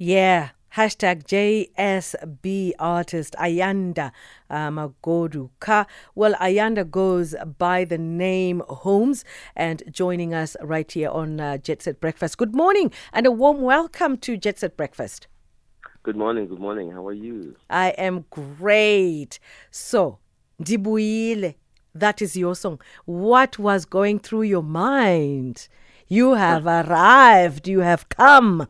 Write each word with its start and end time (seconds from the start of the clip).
Yeah. 0.00 0.50
Hashtag 0.76 1.24
JSB 1.24 2.72
artist 2.78 3.34
Ayanda 3.36 4.12
uh, 4.48 4.68
Magoduka. 4.68 5.86
Well, 6.14 6.34
Ayanda 6.34 6.88
goes 6.88 7.34
by 7.58 7.84
the 7.84 7.98
name 7.98 8.62
Homes 8.68 9.24
and 9.56 9.82
joining 9.90 10.34
us 10.34 10.56
right 10.62 10.90
here 10.92 11.08
on 11.10 11.40
uh, 11.40 11.58
Jet 11.58 11.82
Set 11.82 12.00
Breakfast. 12.00 12.38
Good 12.38 12.54
morning 12.54 12.92
and 13.12 13.26
a 13.26 13.32
warm 13.32 13.60
welcome 13.60 14.18
to 14.18 14.36
Jet 14.36 14.60
Set 14.60 14.76
Breakfast. 14.76 15.26
Good 16.04 16.16
morning, 16.16 16.46
good 16.46 16.60
morning. 16.60 16.92
How 16.92 17.04
are 17.04 17.12
you? 17.12 17.56
I 17.68 17.88
am 17.98 18.26
great. 18.30 19.40
So, 19.72 20.20
Dibuile, 20.62 21.56
that 21.92 22.22
is 22.22 22.36
your 22.36 22.54
song. 22.54 22.80
What 23.04 23.58
was 23.58 23.84
going 23.84 24.20
through 24.20 24.42
your 24.42 24.62
mind? 24.62 25.66
You 26.06 26.34
have 26.34 26.66
arrived, 26.86 27.66
you 27.66 27.80
have 27.80 28.08
come. 28.10 28.68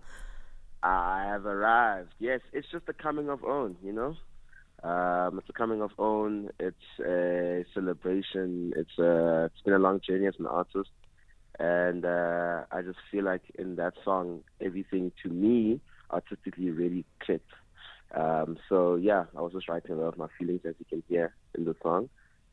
I 0.88 1.26
have 1.26 1.44
arrived. 1.44 2.14
Yes, 2.18 2.40
it's 2.52 2.66
just 2.72 2.88
a 2.88 2.94
coming 2.94 3.28
of 3.28 3.44
own, 3.44 3.76
you 3.84 3.92
know. 3.92 4.16
Um, 4.88 5.38
it's 5.38 5.48
a 5.48 5.52
coming 5.52 5.82
of 5.82 5.90
own. 5.98 6.48
It's 6.58 6.76
a 7.04 7.64
celebration. 7.74 8.72
It's 8.76 8.98
a. 8.98 9.46
It's 9.46 9.62
been 9.62 9.74
a 9.74 9.78
long 9.78 10.00
journey 10.06 10.26
as 10.26 10.34
an 10.38 10.46
artist, 10.46 10.90
and 11.58 12.04
uh, 12.06 12.62
I 12.72 12.82
just 12.82 12.98
feel 13.10 13.24
like 13.24 13.42
in 13.58 13.76
that 13.76 13.94
song, 14.04 14.44
everything 14.62 15.12
to 15.22 15.28
me 15.28 15.80
artistically 16.10 16.70
really 16.70 17.04
clicked. 17.20 17.52
Um, 18.14 18.56
so 18.68 18.94
yeah, 18.94 19.24
I 19.36 19.42
was 19.42 19.52
just 19.52 19.68
writing 19.68 19.92
a 19.92 19.96
lot 19.96 20.14
of 20.14 20.18
my 20.18 20.28
feelings, 20.38 20.60
as 20.66 20.74
you 20.78 20.86
can 20.88 21.02
hear 21.08 21.34
in 21.56 21.66
the 21.66 21.74
song, 21.82 22.08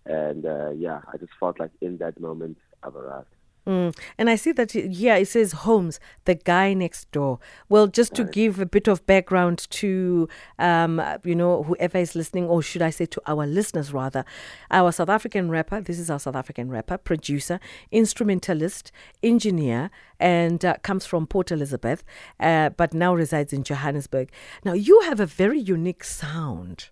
and 0.06 0.46
uh, 0.46 0.72
yeah, 0.72 1.02
I 1.12 1.18
just 1.18 1.32
felt 1.40 1.60
like 1.60 1.72
in 1.80 1.98
that 2.00 2.20
moment 2.20 2.58
I've 2.84 2.96
arrived. 2.98 3.35
Mm. 3.66 3.98
And 4.18 4.30
I 4.30 4.36
see 4.36 4.52
that, 4.52 4.76
yeah, 4.76 5.16
it 5.16 5.28
says 5.28 5.52
Homes, 5.52 6.00
the 6.26 6.36
guy 6.36 6.74
next 6.74 7.12
door. 7.12 7.40
Well, 7.68 7.88
just 7.88 8.14
to 8.16 8.24
give 8.24 8.60
a 8.60 8.66
bit 8.66 8.88
of 8.88 9.06
background 9.08 9.68
to, 9.72 10.30
um, 10.60 11.02
you 11.24 11.36
know, 11.36 11.64
whoever 11.64 11.98
is 11.98 12.16
listening, 12.16 12.46
or 12.46 12.62
should 12.62 12.84
I 12.84 12.92
say 12.92 13.08
to 13.08 13.22
our 13.26 13.48
listeners 13.48 13.92
rather, 13.92 14.24
our 14.70 14.92
South 14.92 15.10
African 15.10 15.50
rapper, 15.50 15.82
this 15.82 15.98
is 15.98 16.12
our 16.12 16.20
South 16.20 16.36
African 16.36 16.70
rapper, 16.70 16.98
producer, 16.98 17.60
instrumentalist, 17.92 18.92
engineer, 19.24 19.90
and 20.20 20.64
uh, 20.64 20.76
comes 20.84 21.08
from 21.08 21.26
Port 21.26 21.52
Elizabeth, 21.52 22.04
uh, 22.40 22.70
but 22.70 22.94
now 22.94 23.16
resides 23.16 23.52
in 23.52 23.64
Johannesburg. 23.64 24.32
Now, 24.64 24.74
you 24.74 25.02
have 25.02 25.20
a 25.20 25.26
very 25.26 25.60
unique 25.60 26.04
sound. 26.04 26.90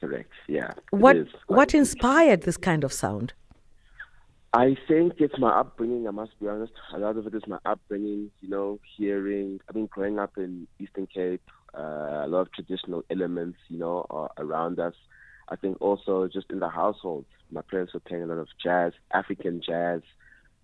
Correct, 0.00 0.30
yeah. 0.46 0.72
What, 0.90 1.16
what 1.46 1.74
inspired 1.74 2.42
this 2.42 2.58
kind 2.58 2.84
of 2.84 2.92
sound? 2.92 3.32
I 4.52 4.76
think 4.88 5.14
it's 5.18 5.38
my 5.38 5.50
upbringing, 5.50 6.08
I 6.08 6.10
must 6.10 6.38
be 6.40 6.48
honest. 6.48 6.72
A 6.94 6.98
lot 6.98 7.18
of 7.18 7.26
it 7.26 7.34
is 7.34 7.42
my 7.46 7.58
upbringing, 7.66 8.30
you 8.40 8.48
know, 8.48 8.78
hearing. 8.96 9.60
I 9.68 9.72
mean, 9.72 9.86
growing 9.86 10.18
up 10.18 10.38
in 10.38 10.66
Eastern 10.78 11.06
Cape, 11.06 11.42
uh, 11.76 12.22
a 12.24 12.28
lot 12.28 12.40
of 12.40 12.52
traditional 12.52 13.04
elements, 13.10 13.58
you 13.68 13.78
know, 13.78 14.06
are 14.08 14.30
around 14.38 14.80
us. 14.80 14.94
I 15.50 15.56
think 15.56 15.76
also 15.82 16.28
just 16.28 16.46
in 16.50 16.60
the 16.60 16.68
household, 16.68 17.26
my 17.50 17.60
parents 17.60 17.92
were 17.92 18.00
playing 18.00 18.24
a 18.24 18.26
lot 18.26 18.38
of 18.38 18.48
jazz, 18.62 18.92
African 19.12 19.60
jazz, 19.64 20.00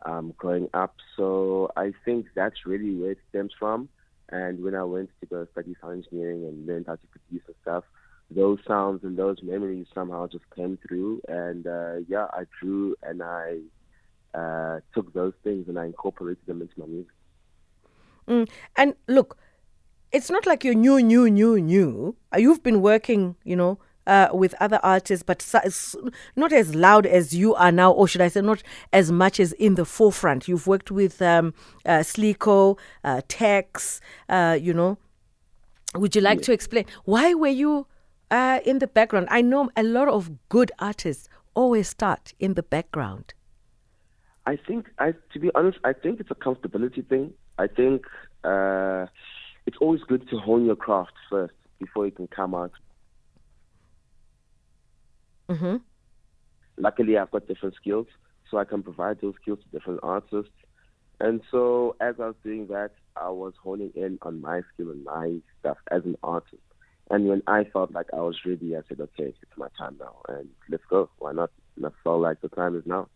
um, 0.06 0.32
growing 0.38 0.68
up. 0.72 0.96
So 1.16 1.70
I 1.76 1.92
think 2.06 2.26
that's 2.34 2.66
really 2.66 2.94
where 2.94 3.12
it 3.12 3.18
stems 3.28 3.52
from. 3.58 3.90
And 4.30 4.64
when 4.64 4.74
I 4.74 4.84
went 4.84 5.10
to 5.20 5.26
go 5.26 5.46
study 5.52 5.76
sound 5.80 6.04
engineering 6.04 6.44
and 6.44 6.66
learned 6.66 6.86
how 6.86 6.96
to 6.96 7.06
produce 7.08 7.42
and 7.46 7.56
stuff, 7.60 7.84
those 8.34 8.58
sounds 8.66 9.04
and 9.04 9.16
those 9.16 9.42
memories 9.42 9.86
somehow 9.94 10.26
just 10.26 10.44
came 10.54 10.78
through. 10.86 11.20
And 11.28 11.66
uh, 11.66 11.96
yeah, 12.08 12.26
I 12.32 12.44
drew 12.60 12.96
and 13.02 13.22
I 13.22 13.58
uh, 14.34 14.80
took 14.94 15.12
those 15.12 15.34
things 15.42 15.68
and 15.68 15.78
I 15.78 15.86
incorporated 15.86 16.44
them 16.46 16.62
into 16.62 16.74
my 16.78 16.86
music. 16.86 17.12
Mm. 18.28 18.48
And 18.76 18.94
look, 19.08 19.36
it's 20.12 20.30
not 20.30 20.46
like 20.46 20.64
you're 20.64 20.74
new, 20.74 21.02
new, 21.02 21.30
new, 21.30 21.60
new. 21.60 22.16
Uh, 22.34 22.38
you've 22.38 22.62
been 22.62 22.80
working, 22.80 23.36
you 23.44 23.56
know, 23.56 23.78
uh, 24.06 24.28
with 24.32 24.54
other 24.60 24.78
artists, 24.82 25.22
but 25.22 25.54
not 26.36 26.52
as 26.52 26.74
loud 26.74 27.06
as 27.06 27.34
you 27.34 27.54
are 27.54 27.72
now, 27.72 27.90
or 27.90 28.06
should 28.06 28.20
I 28.20 28.28
say, 28.28 28.40
not 28.40 28.62
as 28.92 29.10
much 29.10 29.40
as 29.40 29.52
in 29.54 29.76
the 29.76 29.84
forefront. 29.84 30.46
You've 30.46 30.66
worked 30.66 30.90
with 30.90 31.22
um, 31.22 31.54
uh, 31.86 32.02
uh, 33.04 33.20
Tex, 33.28 34.00
uh, 34.28 34.58
you 34.60 34.74
know. 34.74 34.98
Would 35.94 36.16
you 36.16 36.22
like 36.22 36.42
to 36.42 36.52
explain 36.52 36.86
why 37.04 37.34
were 37.34 37.46
you 37.46 37.86
uh, 38.30 38.60
in 38.64 38.78
the 38.78 38.86
background? 38.86 39.28
I 39.30 39.42
know 39.42 39.70
a 39.76 39.82
lot 39.82 40.08
of 40.08 40.30
good 40.48 40.72
artists 40.78 41.28
always 41.54 41.88
start 41.88 42.34
in 42.38 42.54
the 42.54 42.62
background. 42.62 43.34
I 44.46 44.56
think, 44.56 44.90
I 44.98 45.14
to 45.32 45.38
be 45.38 45.50
honest, 45.54 45.78
I 45.84 45.92
think 45.92 46.20
it's 46.20 46.30
a 46.30 46.34
comfortability 46.34 47.06
thing. 47.08 47.32
I 47.58 47.66
think 47.66 48.04
uh, 48.42 49.06
it's 49.66 49.78
always 49.80 50.02
good 50.02 50.28
to 50.30 50.38
hone 50.38 50.66
your 50.66 50.76
craft 50.76 51.14
first 51.30 51.54
before 51.78 52.04
you 52.06 52.12
can 52.12 52.26
come 52.26 52.54
out. 52.54 52.72
Mm-hmm. 55.48 55.76
Luckily, 56.76 57.16
I've 57.16 57.30
got 57.30 57.46
different 57.46 57.74
skills, 57.76 58.06
so 58.50 58.58
I 58.58 58.64
can 58.64 58.82
provide 58.82 59.20
those 59.20 59.34
skills 59.40 59.60
to 59.60 59.78
different 59.78 60.00
artists. 60.02 60.52
And 61.20 61.40
so, 61.50 61.96
as 62.00 62.16
I 62.18 62.26
was 62.26 62.34
doing 62.42 62.66
that, 62.68 62.90
I 63.16 63.30
was 63.30 63.54
honing 63.62 63.92
in 63.94 64.18
on 64.22 64.40
my 64.40 64.62
skill 64.72 64.90
and 64.90 65.04
my 65.04 65.36
stuff 65.60 65.78
as 65.90 66.04
an 66.04 66.16
artist. 66.22 66.62
And 67.10 67.28
when 67.28 67.42
I 67.46 67.64
felt 67.64 67.92
like 67.92 68.06
I 68.12 68.20
was 68.20 68.38
ready, 68.46 68.76
I 68.76 68.80
said, 68.88 69.00
okay, 69.00 69.34
it's 69.42 69.58
my 69.58 69.68
time 69.78 69.96
now, 70.00 70.16
and 70.28 70.48
let's 70.70 70.84
go. 70.88 71.10
Why 71.18 71.32
not? 71.32 71.50
And 71.76 71.86
I 71.86 71.90
felt 72.02 72.22
like 72.22 72.40
the 72.40 72.48
time 72.48 72.76
is 72.76 72.86
now. 72.86 73.08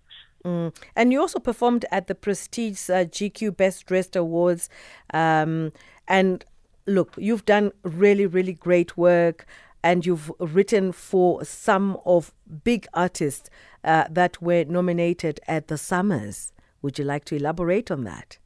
Mm. 0.44 0.74
And 0.94 1.12
you 1.12 1.20
also 1.20 1.38
performed 1.38 1.84
at 1.90 2.06
the 2.06 2.14
Prestige 2.14 2.90
uh, 2.90 3.04
GQ 3.04 3.56
Best 3.56 3.86
Dressed 3.86 4.14
Awards. 4.14 4.68
Um, 5.12 5.72
and 6.06 6.44
look, 6.86 7.14
you've 7.16 7.44
done 7.44 7.72
really, 7.82 8.26
really 8.26 8.52
great 8.52 8.96
work 8.96 9.46
and 9.82 10.04
you've 10.04 10.30
written 10.40 10.92
for 10.92 11.44
some 11.44 11.98
of 12.04 12.32
big 12.64 12.86
artists 12.94 13.48
uh, 13.84 14.04
that 14.10 14.42
were 14.42 14.64
nominated 14.64 15.40
at 15.46 15.68
the 15.68 15.76
SAMAs. 15.76 16.52
Would 16.82 16.98
you 16.98 17.04
like 17.04 17.24
to 17.26 17.36
elaborate 17.36 17.90
on 17.90 18.04
that? 18.04 18.38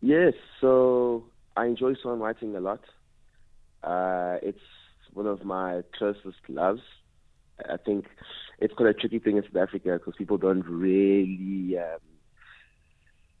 Yes, 0.00 0.34
so 0.60 1.24
I 1.56 1.66
enjoy 1.66 1.94
songwriting 1.94 2.56
a 2.56 2.60
lot. 2.60 2.80
Uh, 3.82 4.36
it's 4.42 4.58
one 5.12 5.26
of 5.26 5.44
my 5.44 5.82
closest 5.96 6.38
loves. 6.48 6.82
I 7.68 7.76
think 7.76 8.06
it's 8.60 8.74
quite 8.74 8.90
a 8.90 8.94
tricky 8.94 9.18
thing 9.18 9.36
in 9.36 9.42
South 9.44 9.62
Africa 9.68 9.94
because 9.94 10.14
people 10.16 10.38
don't 10.38 10.64
really 10.66 11.78
um, 11.78 11.98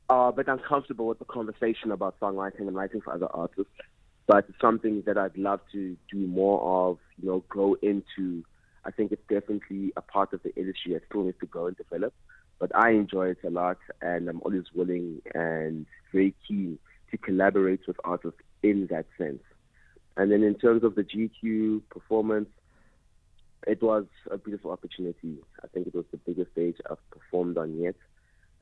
are 0.08 0.30
a 0.30 0.32
bit 0.32 0.48
uncomfortable 0.48 1.06
with 1.06 1.18
the 1.18 1.24
conversation 1.24 1.92
about 1.92 2.18
songwriting 2.20 2.60
and 2.60 2.74
writing 2.74 3.00
for 3.00 3.12
other 3.12 3.28
artists. 3.32 3.72
But 4.26 4.46
it's 4.48 4.60
something 4.60 5.02
that 5.06 5.16
I'd 5.16 5.36
love 5.38 5.60
to 5.72 5.96
do 6.10 6.26
more 6.26 6.60
of, 6.90 6.98
you 7.20 7.28
know, 7.28 7.44
grow 7.48 7.76
into. 7.80 8.44
I 8.84 8.90
think 8.90 9.12
it's 9.12 9.22
definitely 9.28 9.92
a 9.96 10.02
part 10.02 10.32
of 10.32 10.42
the 10.42 10.54
industry 10.54 10.94
that 10.94 11.02
still 11.08 11.24
needs 11.24 11.38
to 11.40 11.46
grow 11.46 11.66
and 11.66 11.76
develop. 11.76 12.14
But 12.58 12.74
I 12.74 12.90
enjoy 12.90 13.28
it 13.30 13.38
a 13.44 13.50
lot, 13.50 13.78
and 14.02 14.28
I'm 14.28 14.40
always 14.42 14.64
willing 14.74 15.22
and 15.34 15.86
very 16.12 16.34
keen 16.46 16.78
to 17.10 17.16
collaborate 17.16 17.80
with 17.86 17.96
artists 18.04 18.40
in 18.62 18.88
that 18.90 19.06
sense. 19.16 19.42
And 20.18 20.32
then 20.32 20.42
in 20.42 20.56
terms 20.56 20.82
of 20.82 20.96
the 20.96 21.04
GQ 21.04 21.82
performance, 21.90 22.48
it 23.66 23.80
was 23.80 24.04
a 24.30 24.36
beautiful 24.36 24.72
opportunity. 24.72 25.38
I 25.62 25.68
think 25.68 25.86
it 25.86 25.94
was 25.94 26.04
the 26.10 26.16
biggest 26.18 26.50
stage 26.52 26.76
I've 26.90 27.10
performed 27.10 27.56
on 27.56 27.80
yet. 27.80 27.94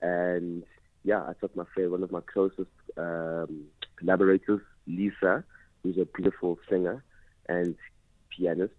And 0.03 0.65
yeah, 1.03 1.23
I 1.23 1.33
took 1.41 1.57
my 1.57 1.65
favorite, 1.75 1.93
one 1.93 2.03
of 2.03 2.13
my 2.13 2.21
closest 2.21 2.69
um, 2.99 3.65
collaborators, 3.97 4.61
Lisa, 4.87 5.45
who's 5.83 5.97
a 5.97 6.05
beautiful 6.05 6.59
singer 6.69 7.03
and 7.49 7.75
pianist. 8.29 8.75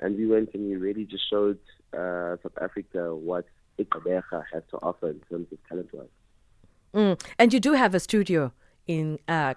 And 0.00 0.16
we 0.18 0.26
went 0.26 0.50
and 0.52 0.68
we 0.68 0.76
really 0.76 1.06
just 1.06 1.28
showed 1.30 1.58
uh, 1.94 2.36
South 2.42 2.58
Africa 2.60 3.16
what 3.16 3.46
iGqeberha 3.78 4.44
has 4.52 4.62
to 4.70 4.76
offer 4.82 5.08
in 5.08 5.20
terms 5.30 5.46
of 5.50 5.58
talent 5.66 5.88
wise. 5.94 6.08
Mm. 6.94 7.22
And 7.38 7.54
you 7.54 7.60
do 7.60 7.72
have 7.72 7.94
a 7.94 8.00
studio 8.00 8.52
in 8.86 9.18
uh, 9.28 9.54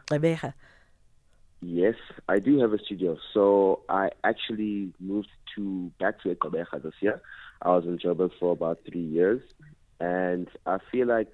Yes, 1.62 1.96
I 2.28 2.40
do 2.40 2.60
have 2.60 2.74
a 2.74 2.80
studio. 2.80 3.18
So 3.34 3.82
I 3.88 4.10
actually 4.24 4.94
moved 5.00 5.30
to 5.56 5.92
back 6.00 6.22
to 6.24 6.34
eGqeberha 6.34 6.82
this 6.82 6.94
year. 7.02 7.22
I 7.62 7.70
was 7.70 7.86
in 7.86 8.00
Joburg 8.00 8.32
for 8.40 8.52
about 8.52 8.80
three 8.90 9.04
years, 9.04 9.42
and 10.00 10.48
I 10.66 10.80
feel 10.92 11.08
like 11.08 11.28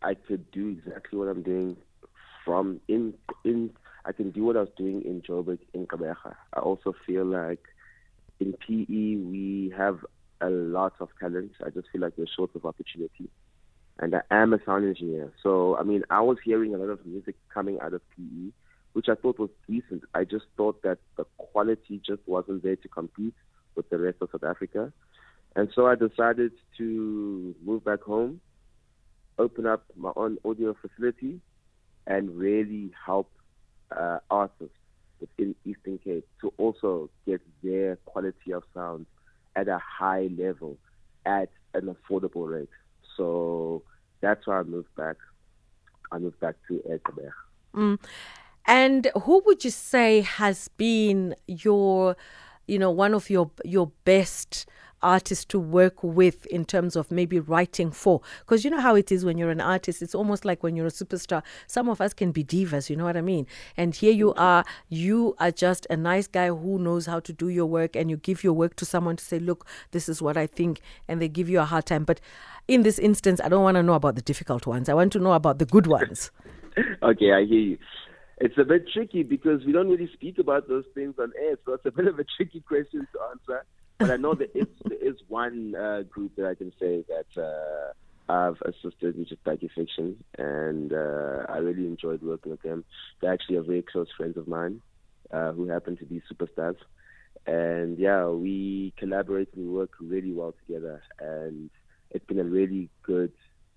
I 0.00 0.14
could 0.14 0.48
do 0.52 0.68
exactly 0.68 1.18
what 1.18 1.26
I'm 1.26 1.42
doing 1.42 1.76
from 2.44 2.80
in 2.86 3.14
in. 3.44 3.70
I 4.04 4.12
can 4.12 4.30
do 4.30 4.44
what 4.44 4.56
I 4.56 4.60
was 4.60 4.68
doing 4.76 5.02
in 5.02 5.22
Joburg 5.22 5.58
in 5.72 5.86
Gqeberha. 5.86 6.36
I 6.52 6.60
also 6.60 6.94
feel 7.04 7.24
like 7.24 7.64
in 8.38 8.52
PE 8.52 9.16
we 9.16 9.72
have 9.76 10.04
a 10.40 10.50
lot 10.50 10.92
of 11.00 11.08
talent. 11.18 11.52
I 11.64 11.70
just 11.70 11.88
feel 11.90 12.02
like 12.02 12.12
we're 12.16 12.26
short 12.26 12.54
of 12.54 12.64
opportunity. 12.64 13.28
And 13.98 14.14
I 14.14 14.20
am 14.30 14.52
a 14.52 14.58
sound 14.64 14.84
engineer. 14.84 15.32
So, 15.42 15.76
I 15.78 15.84
mean, 15.84 16.02
I 16.10 16.20
was 16.20 16.36
hearing 16.44 16.74
a 16.74 16.78
lot 16.78 16.90
of 16.90 17.06
music 17.06 17.36
coming 17.52 17.78
out 17.80 17.94
of 17.94 18.02
PE 18.10 18.50
which 18.94 19.08
I 19.08 19.14
thought 19.16 19.38
was 19.38 19.50
decent. 19.68 20.04
I 20.14 20.24
just 20.24 20.46
thought 20.56 20.82
that 20.82 20.98
the 21.16 21.24
quality 21.36 22.00
just 22.04 22.22
wasn't 22.26 22.62
there 22.62 22.76
to 22.76 22.88
compete 22.88 23.34
with 23.74 23.90
the 23.90 23.98
rest 23.98 24.18
of 24.20 24.30
South 24.32 24.44
Africa. 24.44 24.92
And 25.56 25.68
so 25.74 25.86
I 25.86 25.96
decided 25.96 26.52
to 26.78 27.54
move 27.64 27.84
back 27.84 28.02
home, 28.02 28.40
open 29.38 29.66
up 29.66 29.84
my 29.96 30.12
own 30.16 30.38
audio 30.44 30.74
facility, 30.80 31.40
and 32.06 32.36
really 32.36 32.92
help 33.04 33.30
uh, 33.90 34.18
artists 34.30 34.76
within 35.20 35.54
Eastern 35.64 35.98
Cape 35.98 36.26
to 36.40 36.52
also 36.56 37.10
get 37.26 37.40
their 37.62 37.96
quality 38.04 38.52
of 38.52 38.62
sound 38.74 39.06
at 39.56 39.68
a 39.68 39.78
high 39.78 40.28
level 40.38 40.76
at 41.26 41.50
an 41.74 41.94
affordable 41.94 42.48
rate. 42.48 42.68
So 43.16 43.82
that's 44.20 44.46
why 44.46 44.58
I 44.58 44.62
moved 44.62 44.94
back. 44.96 45.16
I 46.12 46.18
moved 46.18 46.38
back 46.40 46.56
to 46.68 46.74
Gqeberha. 46.74 47.32
Mm. 47.74 47.98
And 48.66 49.10
who 49.22 49.42
would 49.46 49.64
you 49.64 49.70
say 49.70 50.22
has 50.22 50.68
been 50.68 51.34
your, 51.46 52.16
you 52.66 52.78
know, 52.78 52.90
one 52.90 53.14
of 53.14 53.28
your 53.28 53.50
your 53.64 53.90
best 54.04 54.66
artists 55.02 55.44
to 55.44 55.60
work 55.60 56.02
with 56.02 56.46
in 56.46 56.64
terms 56.64 56.96
of 56.96 57.10
maybe 57.10 57.38
writing 57.38 57.90
for? 57.90 58.22
Because 58.40 58.64
you 58.64 58.70
know 58.70 58.80
how 58.80 58.94
it 58.94 59.12
is 59.12 59.22
when 59.22 59.36
you're 59.36 59.50
an 59.50 59.60
artist, 59.60 60.00
it's 60.00 60.14
almost 60.14 60.46
like 60.46 60.62
when 60.62 60.76
you're 60.76 60.86
a 60.86 60.90
superstar. 60.90 61.42
Some 61.66 61.90
of 61.90 62.00
us 62.00 62.14
can 62.14 62.32
be 62.32 62.42
divas, 62.42 62.88
you 62.88 62.96
know 62.96 63.04
what 63.04 63.18
I 63.18 63.20
mean? 63.20 63.46
And 63.76 63.94
here 63.94 64.12
you 64.12 64.28
mm-hmm. 64.28 64.40
are, 64.40 64.64
you 64.88 65.36
are 65.38 65.50
just 65.50 65.86
a 65.90 65.96
nice 65.96 66.26
guy 66.26 66.48
who 66.48 66.78
knows 66.78 67.04
how 67.04 67.20
to 67.20 67.32
do 67.34 67.50
your 67.50 67.66
work, 67.66 67.94
and 67.94 68.08
you 68.08 68.16
give 68.16 68.42
your 68.42 68.54
work 68.54 68.76
to 68.76 68.86
someone 68.86 69.16
to 69.16 69.24
say, 69.24 69.38
Look, 69.38 69.66
this 69.90 70.08
is 70.08 70.22
what 70.22 70.38
I 70.38 70.46
think, 70.46 70.80
and 71.06 71.20
they 71.20 71.28
give 71.28 71.50
you 71.50 71.60
a 71.60 71.66
hard 71.66 71.84
time. 71.84 72.04
But 72.04 72.18
in 72.66 72.82
this 72.82 72.98
instance, 72.98 73.42
I 73.44 73.50
don't 73.50 73.62
want 73.62 73.74
to 73.74 73.82
know 73.82 73.94
about 73.94 74.14
the 74.14 74.22
difficult 74.22 74.66
ones, 74.66 74.88
I 74.88 74.94
want 74.94 75.12
to 75.12 75.18
know 75.18 75.34
about 75.34 75.58
the 75.58 75.66
good 75.66 75.86
ones. 75.86 76.30
okay, 77.02 77.32
I 77.32 77.44
hear 77.44 77.60
you 77.60 77.78
it's 78.38 78.58
a 78.58 78.64
bit 78.64 78.88
tricky 78.92 79.22
because 79.22 79.64
we 79.64 79.72
don't 79.72 79.88
really 79.88 80.10
speak 80.12 80.38
about 80.38 80.68
those 80.68 80.84
things 80.94 81.14
on 81.18 81.32
air, 81.40 81.56
so 81.64 81.74
it's 81.74 81.86
a 81.86 81.90
bit 81.96 82.06
of 82.06 82.18
a 82.18 82.24
tricky 82.36 82.60
question 82.60 83.06
to 83.12 83.18
answer. 83.30 83.64
But 83.98 84.10
I 84.10 84.16
know 84.16 84.34
there 84.34 84.48
is, 84.54 84.66
there 84.84 84.98
is 84.98 85.16
one 85.28 85.74
uh, 85.74 86.02
group 86.02 86.36
that 86.36 86.46
I 86.46 86.54
can 86.54 86.72
say 86.80 87.04
that 87.08 87.40
uh, 87.40 88.32
I've 88.32 88.60
assisted, 88.62 89.18
which 89.18 89.32
is 89.32 89.38
Baggy 89.44 89.70
Fiction, 89.74 90.22
and 90.38 90.92
uh, 90.92 91.46
I 91.48 91.58
really 91.58 91.86
enjoyed 91.86 92.22
working 92.22 92.52
with 92.52 92.62
them. 92.62 92.84
They're 93.20 93.32
actually 93.32 93.56
a 93.56 93.62
very 93.62 93.82
close 93.82 94.08
friends 94.16 94.36
of 94.36 94.48
mine 94.48 94.80
uh, 95.30 95.52
who 95.52 95.68
happen 95.68 95.96
to 95.98 96.04
be 96.04 96.22
superstars. 96.32 96.76
And 97.46 97.98
yeah, 97.98 98.28
we 98.28 98.94
collaborate 98.96 99.52
and 99.54 99.66
we 99.66 99.74
work 99.76 99.90
really 100.00 100.32
well 100.32 100.54
together, 100.66 101.02
and 101.20 101.68
it's 102.10 102.24
been 102.24 102.40
a 102.40 102.44
really 102.44 102.88
good 103.02 103.32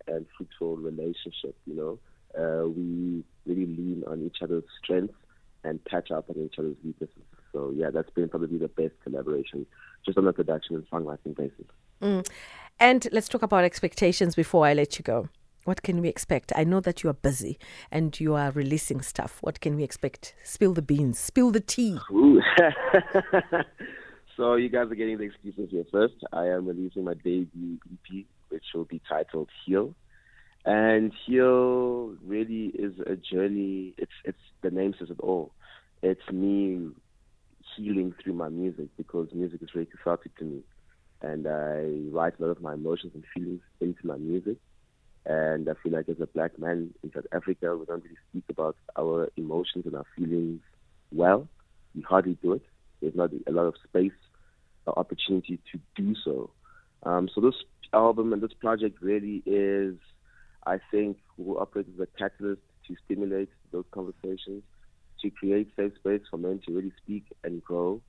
and 0.08 0.26
fruitful 0.38 0.78
relationship, 0.78 1.56
you 1.66 1.76
know. 1.76 2.00
Uh, 2.38 2.68
we 2.68 3.24
really 3.46 3.66
lean 3.66 4.04
on 4.08 4.26
each 4.26 4.38
other's 4.42 4.64
strengths 4.84 5.16
and 5.64 5.84
patch 5.86 6.12
up 6.12 6.30
on 6.30 6.36
each 6.44 6.56
other's 6.60 6.76
weaknesses. 6.84 7.24
So 7.52 7.74
yeah, 7.76 7.90
that's 7.90 8.10
been 8.12 8.30
probably 8.30 8.58
the 8.58 8.68
best 8.68 8.94
collaboration, 9.04 9.66
just 10.06 10.18
on 10.18 10.26
the 10.26 10.34
production 10.34 10.76
and 10.76 10.90
songwriting 10.90 11.36
basis. 11.36 11.66
Mm. 12.02 12.28
And 12.80 13.08
let's 13.12 13.28
talk 13.28 13.42
about 13.42 13.64
expectations 13.64 14.36
before 14.36 14.66
I 14.66 14.74
let 14.74 15.00
you 15.00 15.04
go. 15.04 15.30
What 15.64 15.82
can 15.82 16.00
we 16.00 16.08
expect? 16.08 16.54
I 16.56 16.64
know 16.64 16.80
that 16.80 17.04
you 17.04 17.10
are 17.10 17.14
busy 17.14 17.60
and 17.92 18.18
you 18.20 18.36
are 18.36 18.52
releasing 18.52 19.02
stuff. 19.02 19.40
What 19.42 19.60
can 19.60 19.76
we 19.76 19.84
expect? 19.84 20.34
Spill 20.44 20.74
the 20.74 20.82
beans, 20.82 21.20
spill 21.20 21.52
the 21.52 21.60
tea. 21.60 21.98
so 24.38 24.56
you 24.56 24.70
guys 24.70 24.90
are 24.90 24.96
getting 24.96 25.18
the 25.18 25.26
excuses 25.26 25.70
here 25.70 25.84
first. 25.92 26.16
I 26.32 26.48
am 26.48 26.68
releasing 26.68 27.04
my 27.04 27.16
debut 27.16 27.80
EP, 27.92 28.26
which 28.48 28.64
will 28.74 28.86
be 28.86 29.02
titled 29.10 29.50
Heal. 29.66 29.94
And 30.66 31.14
Heal 31.26 32.16
really 32.26 32.68
is 32.68 32.94
a 33.06 33.16
journey. 33.16 33.94
It's 33.98 34.12
it's 34.26 34.38
the 34.62 34.72
name 34.72 34.94
says 35.00 35.10
it 35.10 35.20
all. 35.20 35.52
It's 36.02 36.30
me 36.32 36.90
healing 37.76 38.14
through 38.22 38.34
my 38.34 38.50
music 38.50 38.88
because 38.98 39.28
music 39.34 39.62
is 39.62 39.70
very 39.74 39.86
cathartic 39.86 40.36
to 40.38 40.44
me. 40.44 40.62
And 41.22 41.48
I 41.48 42.12
write 42.12 42.40
a 42.40 42.44
lot 42.44 42.52
of 42.52 42.62
my 42.62 42.74
emotions 42.74 43.14
and 43.16 43.24
feelings 43.34 43.62
into 43.82 44.06
my 44.06 44.18
music. 44.18 44.58
And 45.26 45.68
I 45.68 45.74
feel 45.82 45.92
like 45.92 46.08
as 46.10 46.22
a 46.22 46.28
black 46.28 46.58
man 46.58 46.94
in 47.04 47.12
South 47.14 47.26
Africa, 47.34 47.76
we 47.76 47.86
don't 47.86 48.04
really 48.04 48.18
speak 48.30 48.46
about 48.50 48.78
our 48.98 49.30
emotions 49.36 49.86
and 49.86 49.96
our 49.96 50.06
feelings 50.16 50.62
well. 51.12 51.48
We 51.96 52.02
hardly 52.02 52.38
do 52.42 52.54
it. 52.54 52.62
There's 53.02 53.16
not 53.16 53.32
a 53.46 53.52
lot 53.52 53.66
of 53.66 53.76
space 53.84 54.12
or 54.86 54.98
opportunity 54.98 55.60
to 55.72 55.80
do 55.96 56.16
so. 56.24 56.50
Um, 57.04 57.30
so 57.34 57.42
this 57.42 57.56
album 57.94 58.34
and 58.34 58.42
this 58.42 58.54
project 58.54 59.02
really 59.02 59.44
is, 59.46 59.96
I 60.68 60.80
think, 60.92 61.18
will 61.38 61.60
operate 61.60 61.88
as 61.94 62.00
a 62.00 62.08
catalyst 62.20 62.62
to 62.88 62.96
stimulate 63.06 63.50
those 63.72 63.86
conversations 63.92 64.64
to 65.22 65.30
create 65.32 65.70
safe 65.76 65.94
space 65.96 66.22
for 66.30 66.38
men 66.38 66.62
to 66.68 66.74
really 66.74 66.92
speak 67.02 67.26
and 67.44 67.64
grow. 67.64 68.02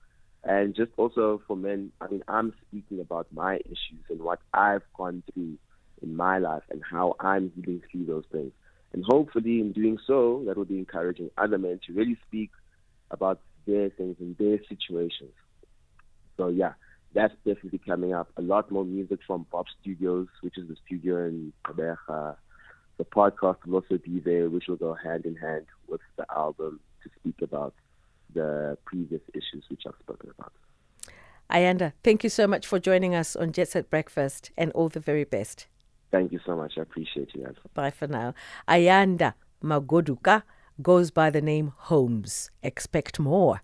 And 0.44 0.74
just 0.74 0.90
also 0.96 1.40
for 1.46 1.56
men, 1.56 1.92
I 2.00 2.08
mean, 2.08 2.22
I'm 2.28 2.52
speaking 2.66 3.00
about 3.00 3.28
my 3.32 3.56
issues 3.64 4.04
and 4.10 4.20
what 4.20 4.40
I've 4.52 4.82
gone 4.96 5.22
through 5.32 5.56
in 6.02 6.16
my 6.16 6.38
life 6.38 6.62
and 6.70 6.82
how 6.88 7.14
I'm 7.20 7.52
healing 7.54 7.82
through 7.90 8.06
those 8.06 8.24
things. 8.30 8.52
And 8.92 9.04
hopefully, 9.04 9.60
in 9.60 9.72
doing 9.72 9.98
so, 10.06 10.42
that 10.46 10.56
will 10.56 10.64
be 10.64 10.78
encouraging 10.78 11.30
other 11.36 11.58
men 11.58 11.80
to 11.86 11.92
really 11.92 12.16
speak 12.26 12.50
about 13.10 13.40
their 13.66 13.90
things 13.90 14.16
and 14.20 14.36
their 14.38 14.58
situations. 14.68 15.32
So, 16.36 16.48
yeah, 16.48 16.72
that's 17.14 17.34
definitely 17.44 17.80
coming 17.86 18.14
up. 18.14 18.28
A 18.36 18.42
lot 18.42 18.70
more 18.70 18.84
music 18.84 19.20
from 19.26 19.44
Pop 19.50 19.66
Studios, 19.80 20.28
which 20.40 20.56
is 20.56 20.68
the 20.68 20.76
studio 20.86 21.26
in 21.26 21.52
Gqeberha. 21.64 22.36
The 22.98 23.04
podcast 23.04 23.64
will 23.64 23.76
also 23.76 23.98
be 23.98 24.20
there, 24.20 24.50
which 24.50 24.66
will 24.68 24.76
go 24.76 24.94
hand 24.94 25.24
in 25.24 25.36
hand 25.36 25.66
with 25.86 26.00
the 26.16 26.26
album 26.34 26.80
to 27.02 27.10
speak 27.20 27.40
about 27.42 27.74
the 28.34 28.76
previous 28.84 29.22
issues 29.32 29.64
which 29.68 29.82
I've 29.86 29.94
spoken 30.00 30.30
about. 30.38 30.52
Ayanda, 31.50 31.92
thank 32.04 32.22
you 32.24 32.30
so 32.30 32.46
much 32.46 32.66
for 32.66 32.78
joining 32.78 33.14
us 33.14 33.34
on 33.34 33.52
Jet 33.52 33.68
Set 33.68 33.88
Breakfast 33.88 34.50
and 34.58 34.70
all 34.72 34.88
the 34.88 35.00
very 35.00 35.24
best. 35.24 35.66
Thank 36.10 36.32
you 36.32 36.40
so 36.44 36.56
much. 36.56 36.74
I 36.76 36.82
appreciate 36.82 37.30
you 37.34 37.44
guys. 37.44 37.54
Bye 37.72 37.90
for 37.90 38.06
now. 38.06 38.34
Ayanda 38.68 39.34
Magoduka 39.62 40.42
goes 40.82 41.10
by 41.10 41.30
the 41.30 41.40
name 41.40 41.72
Homes. 41.76 42.50
Expect 42.62 43.18
more. 43.18 43.62